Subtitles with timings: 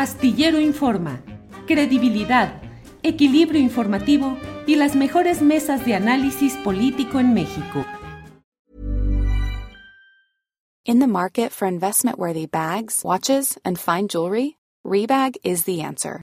[0.00, 1.20] Astillero Informa,
[1.66, 2.62] credibilidad,
[3.02, 7.84] equilibrio informativo y las mejores mesas de análisis político en México.
[10.86, 16.22] In the market for investment-worthy bags, watches, and fine jewelry, Rebag is the answer.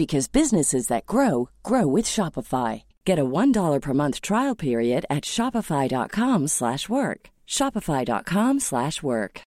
[0.00, 2.84] because businesses that grow grow with Shopify.
[3.04, 7.20] Get a $1 per month trial period at shopify.com/work.
[7.46, 9.42] shopify.com/work.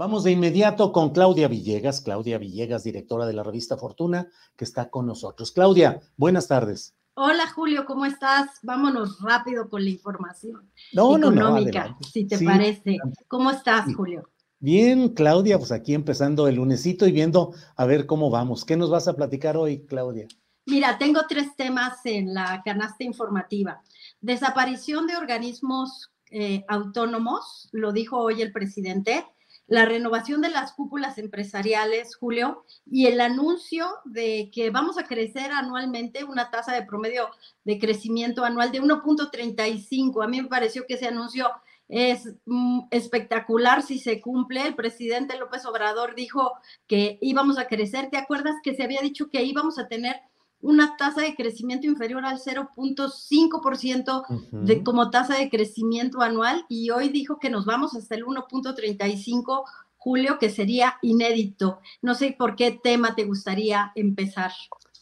[0.00, 4.88] Vamos de inmediato con Claudia Villegas, Claudia Villegas, directora de la revista Fortuna, que está
[4.88, 5.52] con nosotros.
[5.52, 6.94] Claudia, buenas tardes.
[7.22, 8.60] Hola Julio, ¿cómo estás?
[8.62, 12.96] Vámonos rápido con la información no, económica, no, no, si te parece.
[13.28, 14.30] ¿Cómo estás, Julio?
[14.62, 18.66] Bien, Claudia, pues aquí empezando el lunesito y viendo a ver cómo vamos.
[18.66, 20.28] ¿Qué nos vas a platicar hoy, Claudia?
[20.66, 23.80] Mira, tengo tres temas en la canasta informativa.
[24.20, 29.24] Desaparición de organismos eh, autónomos, lo dijo hoy el presidente,
[29.66, 35.52] la renovación de las cúpulas empresariales, Julio, y el anuncio de que vamos a crecer
[35.52, 37.30] anualmente una tasa de promedio
[37.64, 40.22] de crecimiento anual de 1.35.
[40.22, 41.48] A mí me pareció que ese anuncio
[41.90, 44.66] es mm, espectacular si se cumple.
[44.66, 46.52] El presidente López Obrador dijo
[46.86, 48.08] que íbamos a crecer.
[48.10, 50.16] ¿Te acuerdas que se había dicho que íbamos a tener
[50.62, 56.64] una tasa de crecimiento inferior al 0.5% de, como tasa de crecimiento anual?
[56.68, 59.64] Y hoy dijo que nos vamos hasta el 1.35
[60.00, 61.80] julio, que sería inédito.
[62.00, 64.50] No sé por qué tema te gustaría empezar.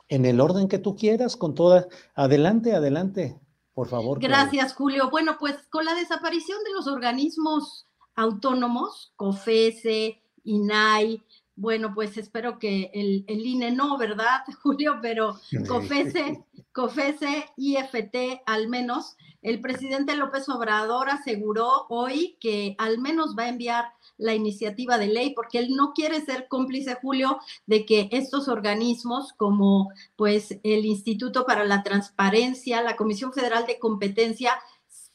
[0.08, 1.86] En el orden que tú quieras, con toda.
[2.14, 3.38] Adelante, adelante.
[3.78, 4.18] Por favor.
[4.18, 5.08] Gracias, Julio.
[5.08, 11.22] Bueno, pues con la desaparición de los organismos autónomos, COFESE, INAI,
[11.54, 14.98] bueno, pues espero que el, el INE no, ¿verdad, Julio?
[15.00, 23.36] Pero COFESE, COFESE, IFT al menos, el presidente López Obrador aseguró hoy que al menos
[23.38, 27.86] va a enviar la iniciativa de ley porque él no quiere ser cómplice, Julio, de
[27.86, 34.52] que estos organismos como pues el Instituto para la Transparencia, la Comisión Federal de Competencia,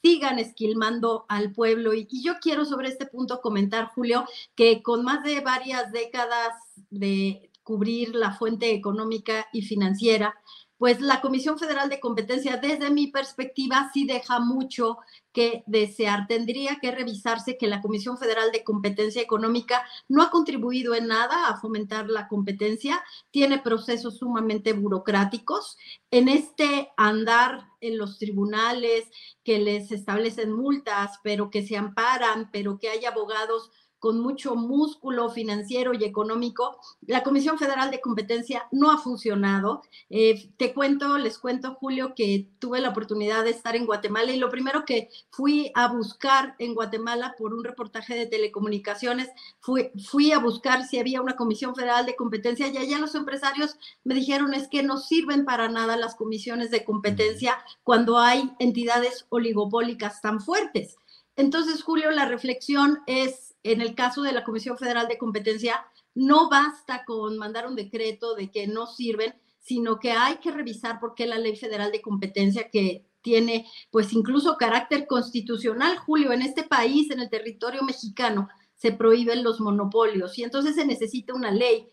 [0.01, 1.93] sigan esquilmando al pueblo.
[1.93, 4.25] Y, y, yo quiero sobre este punto comentar, Julio,
[4.55, 6.53] que con más de varias décadas
[6.89, 10.35] de cubrir la fuente económica y financiera,
[10.83, 14.97] pues la Comisión Federal de Competencia, desde mi perspectiva, sí deja mucho
[15.31, 16.27] que desear.
[16.27, 21.47] Tendría que revisarse que la Comisión Federal de Competencia Económica no ha contribuido en nada
[21.47, 23.01] a fomentar la competencia,
[23.31, 25.77] tiene procesos sumamente burocráticos.
[26.11, 29.05] En este andar en los tribunales
[29.45, 33.71] que les establecen multas, pero que se amparan, pero que hay abogados
[34.03, 36.77] con mucho músculo financiero y económico,
[37.07, 39.81] la Comisión Federal de Competencia no ha funcionado.
[40.09, 44.39] Eh, te cuento, les cuento, Julio, que tuve la oportunidad de estar en Guatemala y
[44.39, 49.29] lo primero que fui a buscar en Guatemala por un reportaje de telecomunicaciones,
[49.61, 53.77] fui, fui a buscar si había una Comisión Federal de Competencia y allá los empresarios
[54.03, 59.27] me dijeron es que no sirven para nada las comisiones de competencia cuando hay entidades
[59.29, 60.97] oligopólicas tan fuertes.
[61.37, 65.85] Entonces, Julio, la reflexión es en el caso de la Comisión Federal de Competencia,
[66.15, 70.99] no basta con mandar un decreto de que no sirven, sino que hay que revisar
[70.99, 76.41] por qué la Ley Federal de Competencia que tiene pues incluso carácter constitucional, Julio, en
[76.41, 80.37] este país, en el territorio mexicano, se prohíben los monopolios.
[80.37, 81.87] Y entonces se necesita una ley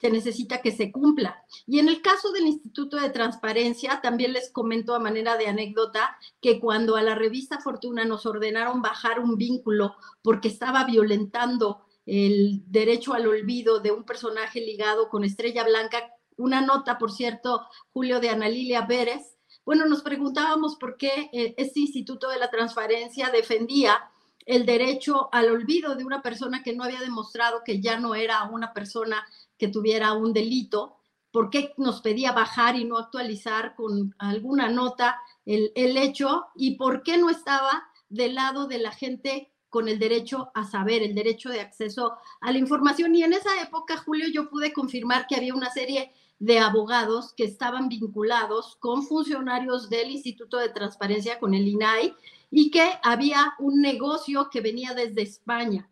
[0.00, 1.42] se necesita que se cumpla.
[1.66, 6.16] Y en el caso del Instituto de Transparencia, también les comento a manera de anécdota
[6.40, 12.62] que cuando a la revista Fortuna nos ordenaron bajar un vínculo porque estaba violentando el
[12.66, 18.20] derecho al olvido de un personaje ligado con Estrella Blanca, una nota, por cierto, Julio
[18.20, 23.30] de Ana Lilia Pérez, bueno, nos preguntábamos por qué eh, este Instituto de la Transparencia
[23.30, 23.98] defendía
[24.46, 28.44] el derecho al olvido de una persona que no había demostrado que ya no era
[28.44, 29.26] una persona
[29.58, 30.96] que tuviera un delito,
[31.32, 36.76] por qué nos pedía bajar y no actualizar con alguna nota el, el hecho y
[36.76, 41.14] por qué no estaba del lado de la gente con el derecho a saber, el
[41.14, 43.14] derecho de acceso a la información.
[43.14, 47.44] Y en esa época, Julio, yo pude confirmar que había una serie de abogados que
[47.44, 52.14] estaban vinculados con funcionarios del Instituto de Transparencia, con el INAI,
[52.50, 55.90] y que había un negocio que venía desde España.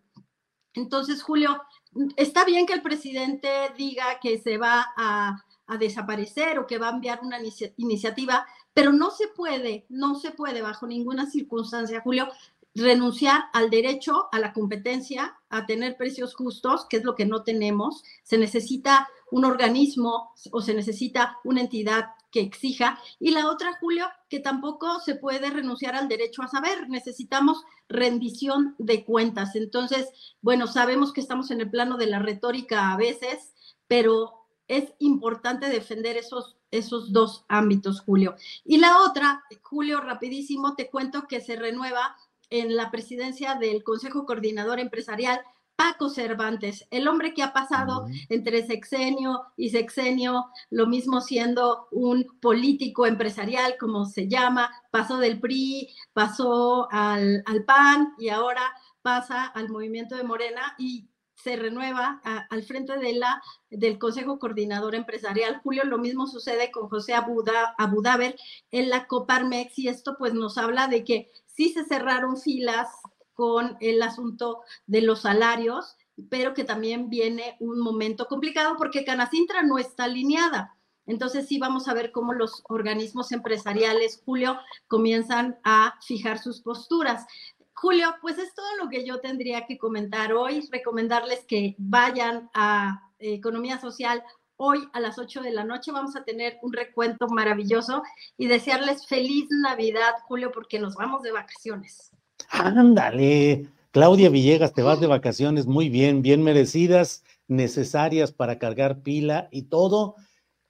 [0.75, 1.62] Entonces, Julio,
[2.17, 6.88] está bien que el presidente diga que se va a, a desaparecer o que va
[6.88, 7.38] a enviar una
[7.76, 12.29] iniciativa, pero no se puede, no se puede bajo ninguna circunstancia, Julio,
[12.75, 17.42] renunciar al derecho a la competencia, a tener precios justos, que es lo que no
[17.42, 18.02] tenemos.
[18.22, 22.98] Se necesita un organismo o se necesita una entidad que exija.
[23.20, 26.88] Y la otra, Julio, que tampoco se puede renunciar al derecho a saber.
[26.88, 29.54] Necesitamos rendición de cuentas.
[29.54, 30.08] Entonces,
[30.40, 33.54] bueno, sabemos que estamos en el plano de la retórica a veces,
[33.86, 38.34] pero es importante defender esos, esos dos ámbitos, Julio.
[38.64, 42.16] Y la otra, Julio, rapidísimo, te cuento que se renueva
[42.50, 45.41] en la presidencia del Consejo Coordinador Empresarial,
[45.76, 52.26] Paco Cervantes, el hombre que ha pasado entre sexenio y sexenio, lo mismo siendo un
[52.41, 59.47] político empresarial, como se llama, pasó del PRI, pasó al, al PAN y ahora pasa
[59.47, 61.08] al movimiento de Morena y
[61.44, 65.61] se renueva al frente de la, del Consejo Coordinador Empresarial.
[65.62, 68.35] Julio, lo mismo sucede con José Abudaber
[68.70, 72.88] en la Coparmex y esto pues nos habla de que sí se cerraron filas
[73.35, 75.96] con el asunto de los salarios,
[76.31, 80.79] pero que también viene un momento complicado porque Canacintra no está alineada.
[81.06, 84.58] Entonces sí vamos a ver cómo los organismos empresariales, Julio,
[84.88, 87.26] comienzan a fijar sus posturas.
[87.84, 93.10] Julio, pues es todo lo que yo tendría que comentar hoy, recomendarles que vayan a
[93.19, 94.22] Economía Social
[94.56, 98.02] hoy a las 8 de la noche vamos a tener un recuento maravilloso
[98.38, 102.10] y desearles feliz Navidad, Julio, porque nos vamos de vacaciones.
[102.48, 109.48] Ándale, Claudia Villegas, te vas de vacaciones muy bien, bien merecidas, necesarias para cargar pila
[109.50, 110.14] y todo.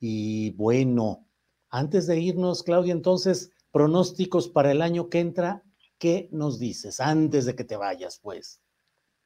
[0.01, 1.29] Y bueno,
[1.71, 5.63] antes de irnos, Claudia, entonces, pronósticos para el año que entra,
[6.05, 8.61] ¿qué nos dices antes de que te vayas, pues?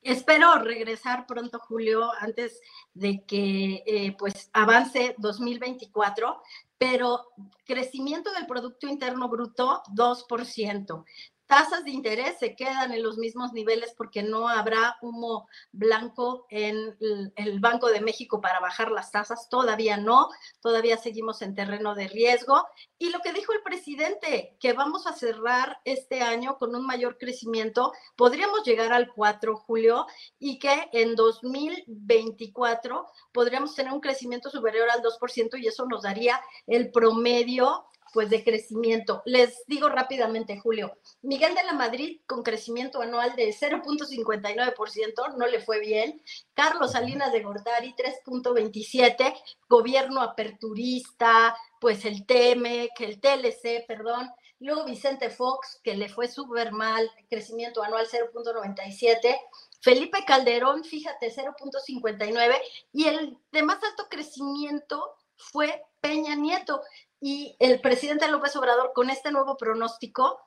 [0.01, 2.61] Espero regresar pronto, Julio, antes
[2.95, 6.41] de que eh, pues avance 2024,
[6.79, 7.33] pero
[7.65, 11.05] crecimiento del Producto Interno Bruto 2%
[11.49, 16.97] tasas de interés se quedan en los mismos niveles porque no habrá humo blanco en
[17.35, 20.29] el Banco de México para bajar las tasas, todavía no,
[20.61, 22.65] todavía seguimos en terreno de riesgo.
[22.99, 27.17] Y lo que dijo el presidente, que vamos a cerrar este año con un mayor
[27.17, 30.06] crecimiento, podríamos llegar al 4, Julio,
[30.39, 36.41] y que en 2024 podríamos tener un crecimiento superior al 2% y eso nos daría
[36.67, 39.22] el promedio pues de crecimiento.
[39.25, 45.60] Les digo rápidamente, Julio, Miguel de la Madrid con crecimiento anual de 0.59%, no le
[45.60, 46.22] fue bien.
[46.55, 49.34] Carlos Salinas de Gortari 3.27,
[49.69, 54.31] gobierno aperturista, pues el TM, que el TLC, perdón.
[54.60, 59.38] Luego Vicente Fox, que le fue súper mal, crecimiento anual 0.97.
[59.81, 62.56] Felipe Calderón, fíjate, 0.59.
[62.93, 66.82] Y el de más alto crecimiento fue Peña Nieto.
[67.20, 70.39] Y el presidente López Obrador, con este nuevo pronóstico,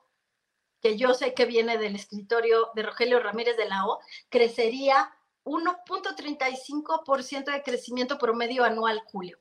[0.80, 5.10] que yo sé que viene del escritorio de Rogelio Ramírez de la O, crecería
[5.44, 9.38] 1.35% de crecimiento promedio anual, Julio.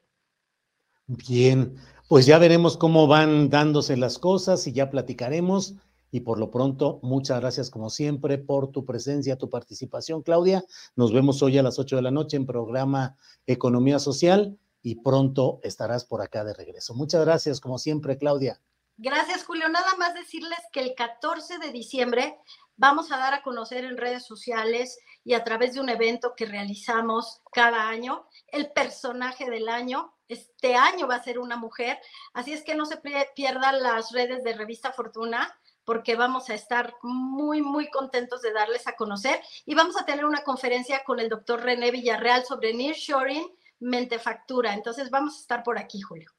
[1.08, 5.76] Bien, pues ya veremos cómo van dándose las cosas y ya platicaremos.
[6.12, 10.66] Y por lo pronto, muchas gracias como siempre por tu presencia, tu participación, Claudia.
[10.96, 13.16] Nos vemos hoy a las 8 de la noche en programa
[13.48, 16.94] Economía Social y pronto estarás por acá de regreso.
[16.94, 18.60] Muchas gracias, como siempre, Claudia.
[18.98, 19.68] Gracias, Julio.
[19.70, 22.38] Nada más decirles que el 14 de diciembre
[22.76, 26.46] vamos a dar a conocer en redes sociales y a través de un evento que
[26.46, 30.14] realizamos cada año el personaje del año.
[30.28, 32.00] Este año va a ser una mujer,
[32.34, 33.02] así es que no se
[33.36, 35.52] pierdan las redes de Revista Fortuna
[35.84, 40.26] porque vamos a estar muy, muy contentos de darles a conocer y vamos a tener
[40.26, 44.74] una conferencia con el doctor René Villarreal sobre nearshoring Mentefactura.
[44.74, 46.32] Entonces vamos a estar por aquí, Julio.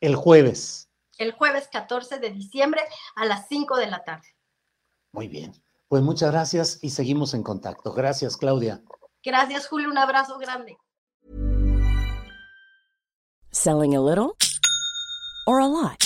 [0.00, 0.88] El jueves.
[1.18, 2.80] El jueves 14 de diciembre
[3.16, 4.28] a las 5 de la tarde.
[5.12, 5.52] Muy bien.
[5.88, 7.92] Pues muchas gracias y seguimos en contacto.
[7.92, 8.82] Gracias, Claudia.
[9.24, 9.88] Gracias, Julio.
[9.88, 10.76] Un abrazo grande.
[13.50, 14.36] Selling a little
[15.46, 16.05] or a lot.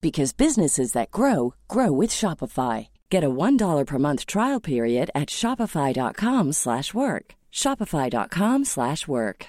[0.00, 2.88] because businesses that grow grow with Shopify.
[3.10, 7.34] Get a $1 per month trial period at shopify.com/work.
[7.52, 9.46] shopify.com/work.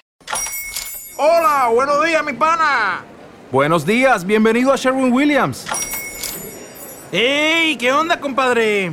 [1.18, 3.04] Hola, buenos días, mi pana.
[3.50, 5.66] Buenos días, bienvenido a Sherwin Williams.
[7.10, 7.76] ¡Ey!
[7.76, 8.92] ¿Qué onda, compadre?